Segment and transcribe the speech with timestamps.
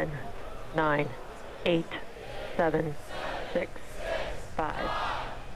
[0.00, 0.10] 10,
[0.76, 1.08] 9,
[1.66, 1.84] 8,
[2.56, 2.94] 7,
[3.52, 3.70] 6,
[4.56, 4.74] 5,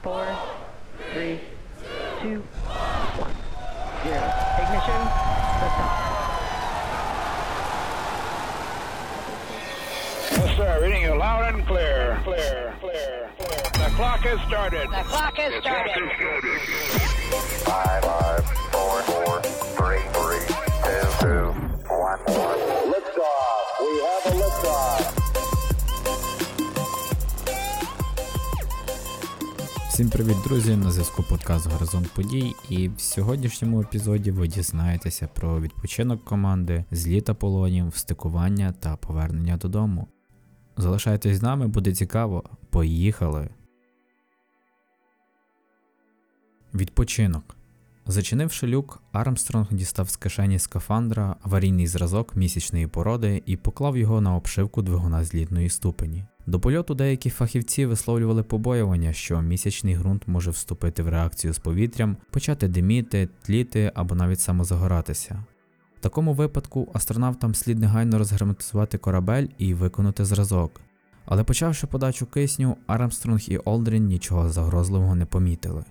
[0.03, 0.37] 4,
[1.13, 1.39] 3,
[2.21, 2.41] 2, 1,
[4.03, 4.33] 0.
[4.61, 5.01] Ignition,
[5.61, 6.05] liftoff.
[10.29, 10.79] Yes, sir.
[10.83, 12.19] Reading you loud and clear.
[12.23, 13.61] Clear, clear, clear.
[13.73, 14.87] The clock has started.
[14.91, 16.11] The clock has started.
[17.63, 20.45] Five, five, four, four, three, three,
[20.85, 21.45] two, two,
[21.89, 22.93] one, one.
[22.93, 23.34] Liftoff.
[29.95, 30.75] Всім привіт, друзі!
[30.75, 32.55] На зв'язку подкаст Горизонт подій.
[32.69, 40.07] І в сьогоднішньому епізоді ви дізнаєтеся про відпочинок команди, зліт Аполлонів, стикування та повернення додому.
[40.77, 42.43] Залишайтесь з нами, буде цікаво.
[42.69, 43.49] Поїхали!
[46.73, 47.54] Відпочинок.
[48.07, 54.35] Зачинивши люк, Армстронг дістав з кишені скафандра аварійний зразок місячної породи і поклав його на
[54.35, 56.25] обшивку двигуна злітної ступені.
[56.47, 62.17] До польоту деякі фахівці висловлювали побоювання, що місячний ґрунт може вступити в реакцію з повітрям,
[62.31, 65.43] почати диміти, тліти або навіть самозагоратися.
[65.97, 70.81] В такому випадку астронавтам слід негайно розгерметизувати корабель і виконати зразок.
[71.25, 75.83] Але почавши подачу кисню, Армстронг і Олдрін нічого загрозливого не помітили.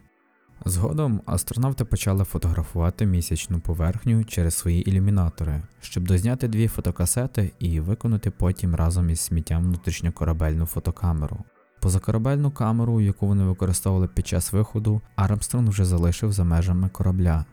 [0.64, 8.30] Згодом астронавти почали фотографувати місячну поверхню через свої ілюмінатори, щоб дозняти дві фотокасети і виконати
[8.30, 11.44] потім разом із сміттям внутрішньокорабельну фотокамеру.
[11.80, 17.44] Позакорабельну камеру, яку вони використовували під час виходу, Армстронг вже залишив за межами корабля.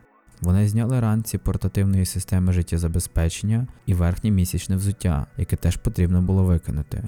[0.41, 7.03] Вони зняли ранці портативної системи життєзабезпечення і верхнє місячне взуття, яке теж потрібно було викинути.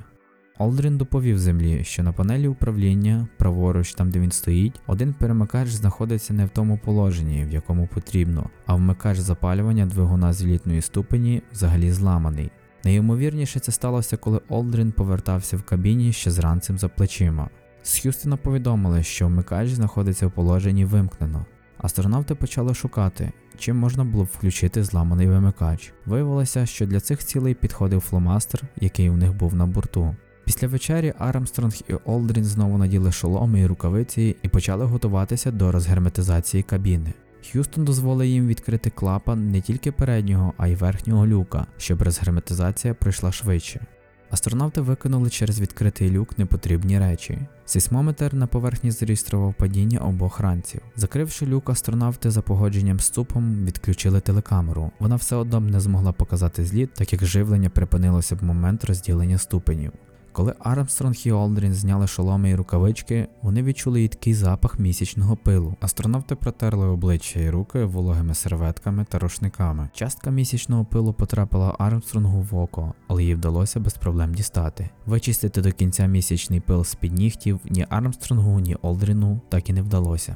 [0.58, 6.34] Олдрін доповів землі, що на панелі управління, праворуч там де він стоїть, один перемикач знаходиться
[6.34, 11.92] не в тому положенні, в якому потрібно, а вмикач запалювання двигуна з літної ступені взагалі
[11.92, 12.52] зламаний.
[12.84, 17.50] Найімовірніше це сталося, коли Олдрін повертався в кабіні ще з ранцем за плечима.
[17.84, 21.45] З Х'юстона повідомили, що вмикач знаходиться в положенні вимкнено.
[21.78, 25.94] Астронавти почали шукати, чим можна було б включити зламаний вимикач.
[26.06, 30.16] Виявилося, що для цих цілей підходив фломастер, який у них був на борту.
[30.45, 36.64] Після вечері Армстронг і Олдрін знову наділи шоломи і рукавиці і почали готуватися до розгерметизації
[36.64, 37.14] кабіни.
[37.52, 43.32] Х'юстон дозволив їм відкрити клапан не тільки переднього, а й верхнього люка, щоб розгерметизація пройшла
[43.32, 43.86] швидше.
[44.33, 47.39] Астронавти викинули через відкритий люк непотрібні речі.
[47.65, 50.82] Сейсмометр на поверхні зареєстрував падіння обох ранців.
[50.95, 54.92] Закривши люк, астронавти за погодженням з ЦУПом відключили телекамеру.
[54.99, 59.92] Вона все одно не змогла показати зліт, так як живлення припинилося в момент розділення ступенів.
[60.33, 65.76] Коли Армстронг і Олдрін зняли шоломи і рукавички, вони відчули їдкий запах місячного пилу.
[65.82, 69.89] Астронавти протерли обличчя і руки вологими серветками та рушниками.
[69.94, 74.89] Частка місячного пилу потрапила Армстронгу в око, але їй вдалося без проблем дістати.
[75.05, 79.82] Вичистити до кінця місячний пил з під нігтів ні Армстронгу, ні Олдріну так і не
[79.82, 80.36] вдалося.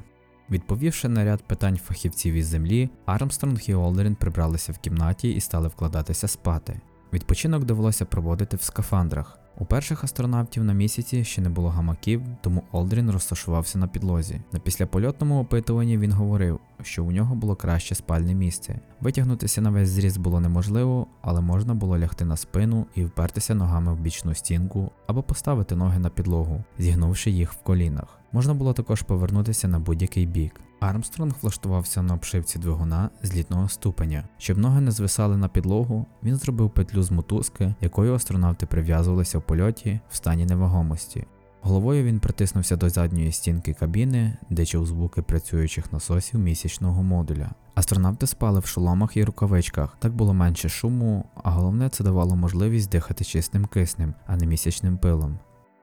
[0.50, 5.68] Відповівши на ряд питань фахівців із землі, Армстронг і Олдрін прибралися в кімнаті і стали
[5.68, 6.81] вкладатися спати.
[7.14, 9.40] Відпочинок довелося проводити в скафандрах.
[9.59, 14.41] У перших астронавтів на місяці ще не було гамаків, тому Олдрін розташувався на підлозі.
[14.51, 18.79] На післяпольотному опитуванні він говорив, що у нього було краще спальне місце.
[19.01, 23.94] Витягнутися на весь зріст було неможливо, але можна було лягти на спину і впертися ногами
[23.94, 28.19] в бічну стінку або поставити ноги на підлогу, зігнувши їх в колінах.
[28.32, 30.62] Можна було також повернутися на будь-який бік.
[30.80, 34.24] Армстронг влаштувався на обшивці двигуна з літного ступеня.
[34.38, 39.42] Щоб ноги не звисали на підлогу, він зробив петлю з мотузки, якою астронавти прив'язувалися в
[39.42, 41.26] польоті в стані невагомості.
[41.62, 47.50] Головою він притиснувся до задньої стінки кабіни, де чув звуки працюючих насосів місячного модуля.
[47.76, 52.90] Астронавти спали в шоломах і рукавичках, так було менше шуму, а головне це давало можливість
[52.90, 55.40] дихати чистим киснем, а не місячним пилом.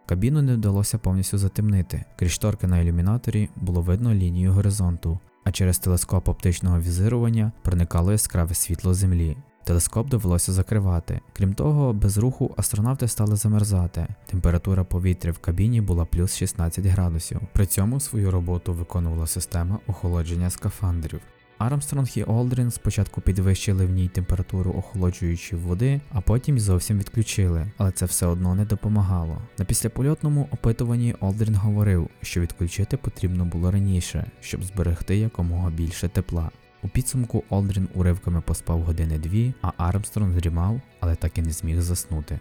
[0.07, 2.05] Кабіну не вдалося повністю затемнити.
[2.17, 8.55] Крізь шторки на ілюмінаторі було видно лінію горизонту, а через телескоп оптичного візирування проникало яскраве
[8.55, 9.37] світло Землі.
[9.65, 11.21] Телескоп довелося закривати.
[11.33, 14.07] Крім того, без руху астронавти стали замерзати.
[14.27, 17.41] Температура повітря в кабіні була плюс 16 градусів.
[17.53, 21.21] При цьому свою роботу виконувала система охолодження скафандрів.
[21.59, 27.93] Армстронг і Олдрін спочатку підвищили в ній температуру охолоджуючої води, а потім зовсім відключили, але
[27.93, 29.43] це все одно не допомагало.
[29.59, 36.51] На післяпольотному опитуванні Олдрін говорив, що відключити потрібно було раніше, щоб зберегти якомога більше тепла.
[36.83, 41.81] У підсумку Олдрін уривками поспав години дві, а Армстронг дрімав, але так і не зміг
[41.81, 42.41] заснути.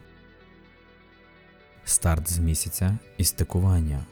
[1.85, 4.05] Старт з місяця і стикування.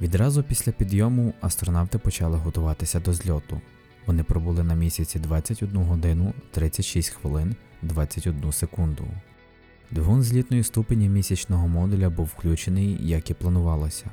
[0.00, 3.60] Відразу після підйому астронавти почали готуватися до зльоту.
[4.06, 9.04] Вони пробули на місяці 21 годину 36 хвилин 21 секунду.
[9.90, 14.10] Двигун злітної ступені місячного модуля був включений, як і планувалося.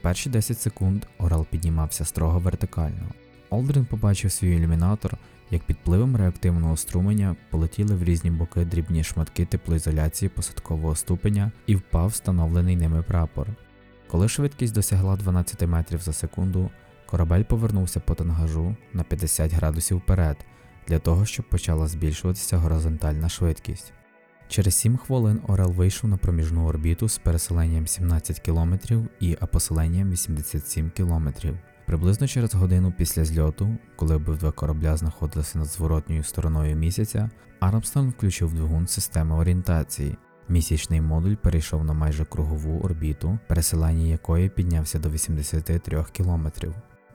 [0.00, 3.08] Перші 10 секунд Орел піднімався строго вертикально.
[3.50, 5.16] Олдрін побачив свій ілюмінатор,
[5.50, 11.76] як під впливом реактивного струменя полетіли в різні боки дрібні шматки теплоізоляції посадкового ступеня і
[11.76, 13.48] впав встановлений ними прапор.
[14.08, 16.70] Коли швидкість досягла 12 метрів за секунду,
[17.10, 20.36] корабель повернувся по тангажу на 50 градусів вперед
[20.88, 23.92] для того, щоб почала збільшуватися горизонтальна швидкість.
[24.48, 28.74] Через 7 хвилин Орел вийшов на проміжну орбіту з переселенням 17 км
[29.20, 31.28] і апоселенням 87 км.
[31.86, 37.30] Приблизно через годину після зльоту, коли обидва корабля знаходилися над зворотньою стороною місяця,
[37.60, 40.16] Армстронг включив двигун системи орієнтації.
[40.48, 46.46] Місячний модуль перейшов на майже кругову орбіту, пересилання якої піднявся до 83 км.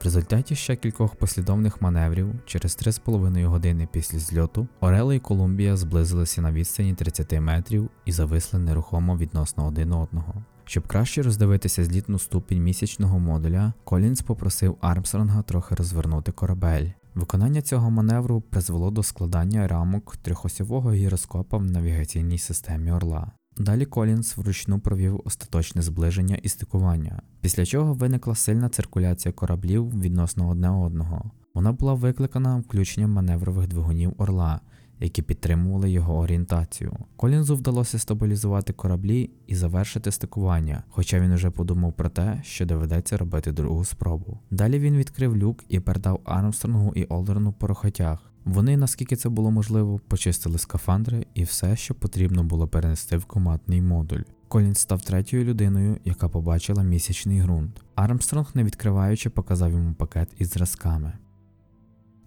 [0.00, 6.40] В результаті ще кількох послідовних маневрів через 3,5 години після зльоту Орела і Колумбія зблизилися
[6.40, 10.34] на відстані 30 метрів і зависли нерухомо відносно один одного.
[10.64, 16.86] Щоб краще роздивитися злітну ступінь місячного модуля, Колінс попросив Армстронга трохи розвернути корабель.
[17.14, 23.30] Виконання цього маневру призвело до складання рамок трьохосьового гіроскопа в навігаційній системі Орла.
[23.58, 30.48] Далі Колінс вручну провів остаточне зближення і стикування, після чого виникла сильна циркуляція кораблів відносно
[30.48, 31.30] одне одного.
[31.54, 34.60] Вона була викликана включенням маневрових двигунів Орла,
[35.00, 36.92] які підтримували його орієнтацію.
[37.16, 43.16] Колінзу вдалося стабілізувати кораблі і завершити стикування, хоча він уже подумав про те, що доведеться
[43.16, 44.38] робити другу спробу.
[44.50, 48.18] Далі він відкрив люк і передав Армстронгу і Олдерну порохотяг.
[48.44, 53.82] Вони, наскільки це було можливо, почистили скафандри і все, що потрібно було перенести в командний
[53.82, 54.20] модуль.
[54.48, 57.82] Колінс став третьою людиною, яка побачила місячний ґрунт.
[57.94, 61.12] Армстронг, не відкриваючи, показав йому пакет із зразками.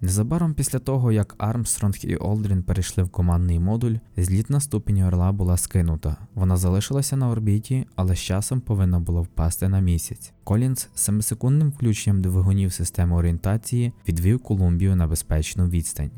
[0.02, 5.58] Незабаром після того, як Армстронг і Олдрін перейшли в командний модуль, злітна ступінь орла була
[5.58, 6.18] скинута.
[6.36, 10.34] Вона залишилася на орбіті, але з часом повинна була впасти на місяць.
[10.44, 16.12] Колінс семисекундним включенням двигунів системи орієнтації відвів Колумбію на безпечну відстань.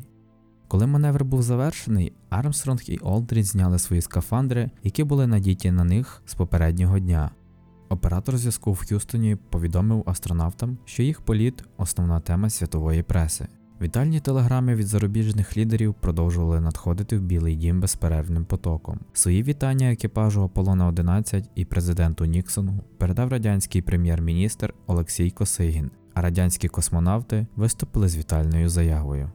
[0.68, 6.22] Коли маневр був завершений, Армстронг і Олдрін зняли свої скафандри, які були надіті на них
[6.26, 7.30] з попереднього дня.
[7.88, 13.48] Оператор зв'язку в Х'юстоні повідомив астронавтам, що їх політ основна тема світової преси.
[13.82, 19.00] Вітальні телеграми від зарубіжних лідерів продовжували надходити в Білий Дім безперервним потоком.
[19.12, 26.68] Свої вітання екіпажу Аполлона 11 і президенту Ніксону передав радянський прем'єр-міністр Олексій Косигін, а радянські
[26.68, 29.30] космонавти виступили з вітальною заявою.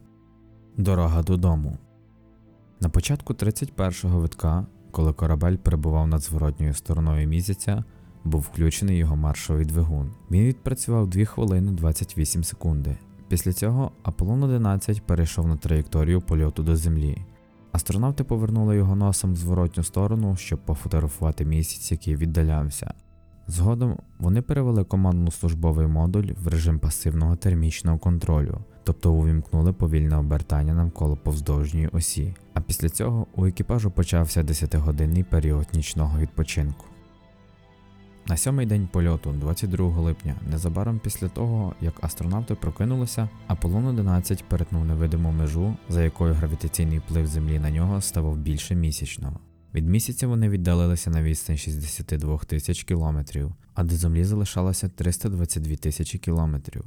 [0.77, 1.77] Дорога додому.
[2.81, 7.83] На початку 31-го витка, коли корабель перебував над зворотньою стороною місяця,
[8.23, 10.11] був включений його маршовий двигун.
[10.31, 12.97] Він відпрацював 2 хвилини 28 секунди.
[13.27, 17.17] Після цього Аполлон 11 перейшов на траєкторію польоту до Землі.
[17.71, 22.93] Астронавти повернули його носом в зворотню сторону, щоб пофотографувати місяць, який віддалявся.
[23.47, 31.17] Згодом вони перевели командно-службовий модуль в режим пасивного термічного контролю, тобто увімкнули повільне обертання навколо
[31.17, 32.35] повздовжньої осі.
[32.53, 36.85] А після цього у екіпажу почався 10-годинний період нічного відпочинку.
[38.29, 44.85] На сьомий день польоту, 22 липня, незабаром після того, як астронавти прокинулися, Аполлон 11 перетнув
[44.85, 49.39] невидиму межу, за якою гравітаційний вплив Землі на нього ставав більше місячного.
[49.73, 56.19] Від місяця вони віддалилися на відстань 62 тисяч кілометрів, а до Землі залишалося 322 тисячі
[56.19, 56.83] кілометрів.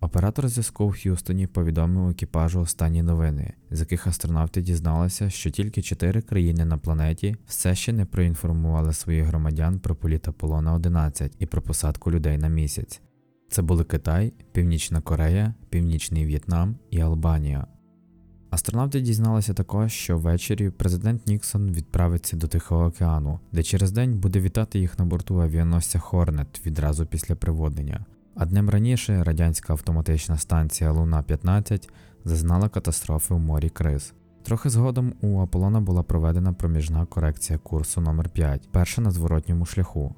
[0.00, 6.22] Оператор зв'язку в Х'юстоні повідомив екіпажу останні новини, з яких астронавти дізналися, що тільки чотири
[6.22, 11.62] країни на планеті все ще не проінформували своїх громадян про політ Аполлона 11 і про
[11.62, 13.00] посадку людей на місяць.
[13.48, 17.66] Це були Китай, Північна Корея, Північний В'єтнам і Албанія.
[18.50, 24.40] Астронавти дізналися також, що ввечері президент Ніксон відправиться до Тихого океану, де через день буде
[24.40, 28.06] вітати їх на борту авіаносця Хорнет відразу після приводнення.
[28.36, 31.88] А днем раніше радянська автоматична станція Луна 15
[32.24, 34.14] зазнала катастрофи у морі Криз.
[34.42, 40.14] Трохи згодом у Аполлона була проведена проміжна корекція курсу номер 5 перша на зворотньому шляху.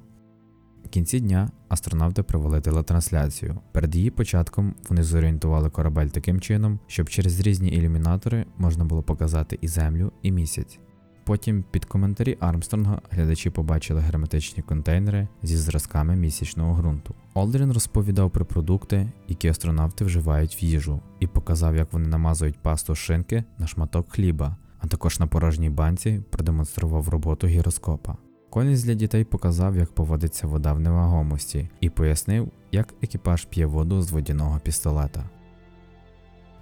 [0.85, 3.59] В кінці дня астронавти провели телетрансляцію.
[3.71, 9.57] Перед її початком вони зорієнтували корабель таким чином, щоб через різні ілюмінатори можна було показати
[9.61, 10.79] і Землю, і місяць.
[11.27, 17.15] Потім під коментарі Армстронга глядачі побачили герметичні контейнери зі зразками місячного ґрунту.
[17.33, 22.95] Олдрін розповідав про продукти, які астронавти вживають в їжу, і показав, як вони намазують пасту
[22.95, 28.17] шинки на шматок хліба, а також на порожній банці продемонстрував роботу гіроскопа.
[28.49, 34.01] Колінс для дітей показав, як поводиться вода в невагомості, і пояснив, як екіпаж п'є воду
[34.01, 35.29] з водяного пістолета.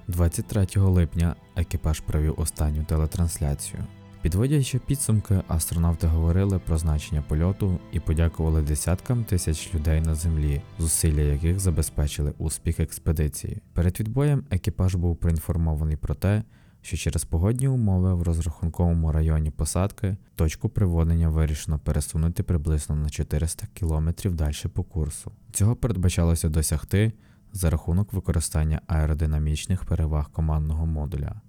[0.08, 3.84] 23 липня екіпаж провів останню телетрансляцію.
[4.26, 11.22] Підводячи підсумки, астронавти говорили про значення польоту і подякували десяткам тисяч людей на землі, зусилля
[11.22, 13.62] яких забезпечили успіх експедиції.
[13.74, 16.44] Перед відбоєм екіпаж був проінформований про те,
[16.82, 23.68] що через погодні умови в розрахунковому районі посадки точку приводення вирішено пересунути приблизно на 400
[23.74, 25.32] км далі по курсу.
[25.52, 27.14] Цього передбачалося досягти
[27.54, 31.42] за рахунок використання аеродинамічних переваг командного модуля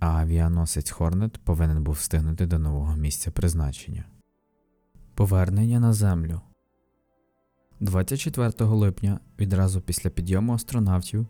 [0.00, 4.04] а авіаносець Хорнет повинен був встигнути до нового місця призначення.
[5.14, 6.40] Повернення на землю
[7.80, 11.26] 24 липня, відразу після підйому астронавтів,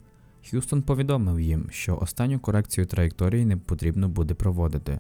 [0.51, 4.99] Х'юстон повідомив їм, що останню корекцію траєкторії не потрібно буде проводити.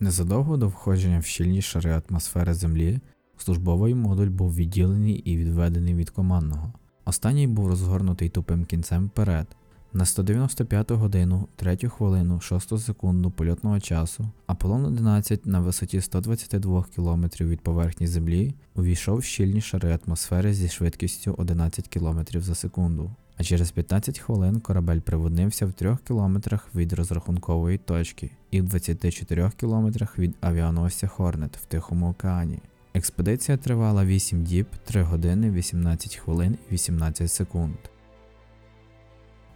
[0.00, 3.00] Незадовго до входження в щільні шари атмосфери Землі
[3.36, 6.72] службовий модуль був відділений і відведений від командного.
[7.04, 9.46] Останній був розгорнутий тупим кінцем вперед,
[9.94, 17.26] на 195 годину, 3 хвилину, 6 секунду польотного часу Аполлон 11 на висоті 122 км
[17.40, 23.10] від поверхні Землі увійшов в щільні шари атмосфери зі швидкістю 11 км за секунду.
[23.36, 26.38] А через 15 хвилин корабель приводнився в 3 км
[26.74, 32.58] від розрахункової точки і в 24 км від авіаносця Хорнет в Тихому океані.
[32.94, 37.74] Експедиція тривала 8 діб, 3 години, 18 хвилин і 18 секунд.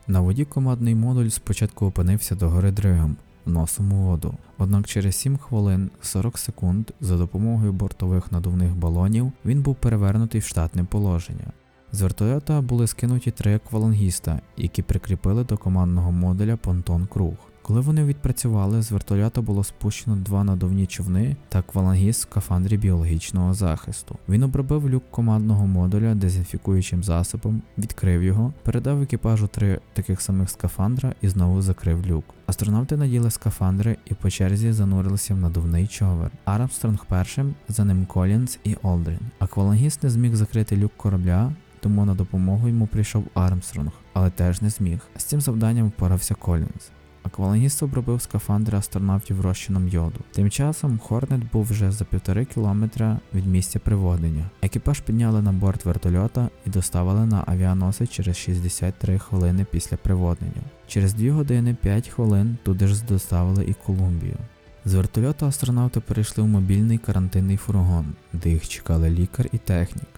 [0.09, 4.35] На воді командний модуль спочатку опинився догори дригом, носом у воду.
[4.59, 10.45] Однак через 7 хвилин 40 секунд за допомогою бортових надувних балонів він був перевернутий в
[10.45, 11.53] штатне положення.
[11.93, 17.35] З вертольота були скинуті три аквалангіста, які прикріпили до командного модуля понтон круг.
[17.67, 23.55] Коли вони відпрацювали, з вертольота було спущено два надувні човни та аквалангіст в скафандрі біологічного
[23.55, 24.19] захисту.
[24.29, 31.15] Він обробив люк командного модуля дезінфікуючим засобом, відкрив його, передав екіпажу три таких самих скафандра
[31.21, 32.25] і знову закрив люк.
[32.47, 36.31] Астронавти наділи скафандри і по черзі занурилися в надувний човер.
[36.45, 39.21] Армстронг першим, за ним Колінс і Олдрін.
[39.39, 41.53] Аквалангіст не зміг закрити люк корабля.
[41.81, 44.99] Тому на допомогу йому прийшов Армстронг, але теж не зміг.
[45.17, 46.91] З цим завданням впорався Колінз.
[47.27, 50.21] Аквалангіст обробив скафандри астронавтів розчином йоду.
[50.33, 54.45] Тим часом Хорнет був вже за півтори кілометра від місця приводення.
[54.63, 60.63] Екіпаж підняли на борт вертольота і доставили на авіаносець через 63 хвилини після приводнення.
[60.87, 64.37] Через 2 години 5 хвилин туди ж доставили і Колумбію.
[64.85, 70.16] З вертольота астронавти перейшли в мобільний карантинний фургон, де їх чекали лікар і технік.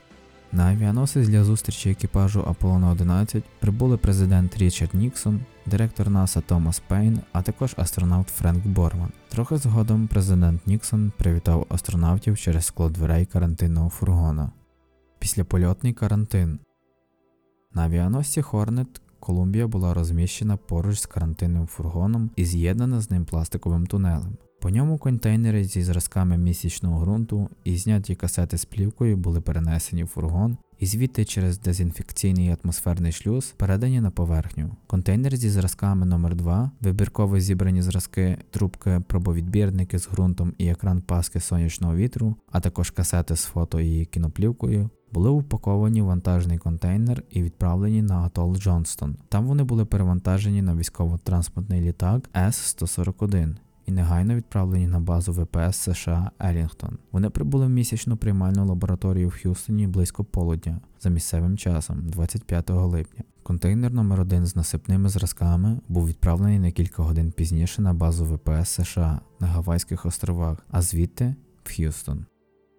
[0.52, 7.20] На авіаносець для зустрічі екіпажу Аполлона 11 прибули президент Річард Ніксон, директор НАСА Томас Пейн,
[7.32, 9.12] а також астронавт Френк Борман.
[9.28, 14.52] Трохи згодом президент Ніксон привітав астронавтів через скло дверей карантинного фургона.
[15.18, 16.58] Післяпольотний карантин
[17.74, 23.86] на авіаносці Хорнет Колумбія була розміщена поруч з карантинним фургоном і з'єднана з ним пластиковим
[23.86, 24.36] тунелем.
[24.60, 30.06] По ньому контейнери зі зразками місячного ґрунту і зняті касети з плівкою були перенесені в
[30.06, 34.76] фургон і звідти через дезінфекційний атмосферний шлюз передані на поверхню.
[34.86, 41.40] Контейнер зі зразками номер 2 вибірково зібрані зразки, трубки, пробовідбірники з ґрунтом і екран паски
[41.40, 44.90] сонячного вітру, а також касети з фото і кіноплівкою.
[45.12, 49.16] Були упаковані в вантажний контейнер і відправлені на атол Джонстон.
[49.28, 53.56] Там вони були перевантажені на військово-транспортний літак С-141
[53.88, 56.98] і негайно відправлені на базу ВПС США Елінгтон.
[57.12, 63.24] Вони прибули в місячну приймальну лабораторію в Х'юстоні близько полудня за місцевим часом, 25 липня.
[63.42, 68.70] Контейнер номер 1 з насипними зразками був відправлений на кілька годин пізніше на базу ВПС
[68.70, 72.26] США на Гавайських островах, а звідти в Х'юстон.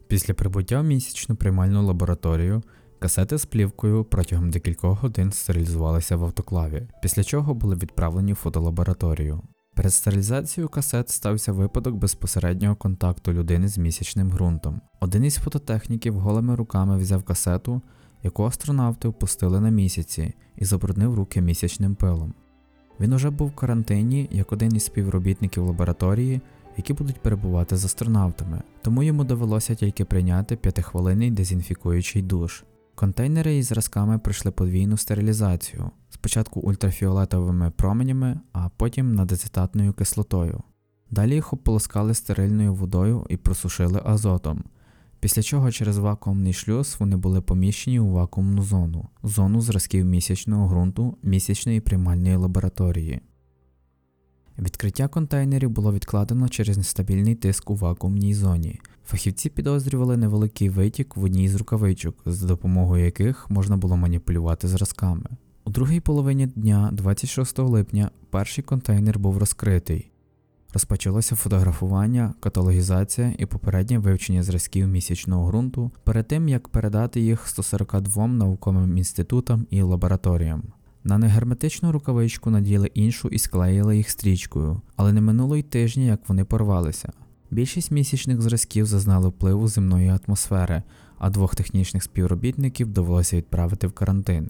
[0.07, 2.63] Після прибуття в місячну приймальну лабораторію
[2.99, 9.41] касети з плівкою протягом декількох годин стерилізувалися в автоклаві, після чого були відправлені в фотолабораторію.
[9.79, 14.81] Перед стерилізацією касет стався випадок безпосереднього контакту людини з місячним ґрунтом.
[14.99, 17.81] Один із фототехніків голими руками взяв касету,
[18.23, 22.33] яку астронавти впустили на місяці, і забруднив руки місячним пилом.
[22.99, 26.41] Він уже був в карантині як один із співробітників лабораторії,
[26.77, 32.63] які будуть перебувати з астронавтами, тому йому довелося тільки прийняти п'ятихвилинний дезінфікуючий душ.
[32.99, 40.61] Контейнери із зразками пройшли подвійну стерилізацію, спочатку ультрафіолетовими променями, а потім надецитатною кислотою.
[41.11, 44.63] Далі їх ополоскали стерильною водою і просушили азотом,
[45.19, 51.17] після чого через вакуумний шлюз вони були поміщені у вакуумну зону, зону зразків місячного ґрунту
[51.23, 53.21] місячної приймальної лабораторії.
[54.57, 58.79] Відкриття контейнерів було відкладено через нестабільний тиск у вакуумній зоні.
[59.09, 65.25] Фахівці підозрювали невеликий витік в одній з рукавичок, за допомогою яких можна було маніпулювати зразками.
[65.65, 70.11] У другій половині дня, 26 липня, перший контейнер був розкритий.
[70.73, 78.27] Розпочалося фотографування, каталогізація і попереднє вивчення зразків місячного ґрунту перед тим, як передати їх 142
[78.27, 80.63] науковим інститутам і лабораторіям.
[81.03, 86.29] На негерметичну рукавичку наділи іншу і склеїли їх стрічкою, але не минуло й тижня, як
[86.29, 87.11] вони порвалися.
[87.51, 90.83] Більшість місячних зразків зазнали впливу земної атмосфери,
[91.17, 94.49] а двох технічних співробітників довелося відправити в карантин.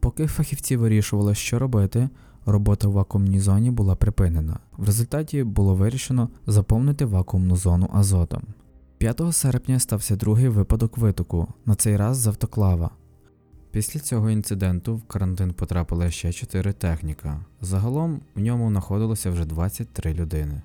[0.00, 2.08] Поки фахівці вирішували, що робити,
[2.46, 4.58] робота в вакуумній зоні була припинена.
[4.76, 8.42] В результаті було вирішено заповнити вакуумну зону азотом.
[8.98, 12.90] 5 серпня стався другий випадок витоку, на цей раз з автоклава.
[13.70, 17.44] Після цього інциденту в карантин потрапили ще 4 техніка.
[17.60, 20.62] Загалом в ньому знаходилося вже 23 людини.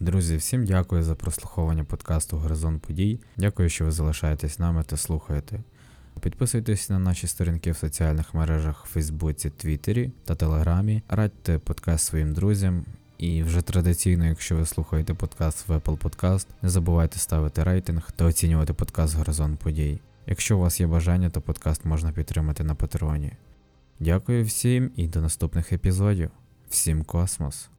[0.00, 3.20] Друзі, всім дякую за прослуховування подкасту Горизонт подій.
[3.36, 5.60] Дякую, що ви залишаєтесь нами та слухаєте.
[6.20, 11.02] Підписуйтесь на наші сторінки в соціальних мережах Фейсбуці, Твіттері та Телеграмі.
[11.08, 12.84] Радьте подкаст своїм друзям.
[13.18, 18.24] І вже традиційно, якщо ви слухаєте подкаст в Apple Podcast, не забувайте ставити рейтинг та
[18.24, 20.00] оцінювати подкаст Горизонт подій.
[20.26, 23.32] Якщо у вас є бажання, то подкаст можна підтримати на Патреоні.
[23.98, 26.30] Дякую всім і до наступних епізодів.
[26.68, 27.70] Всім космос!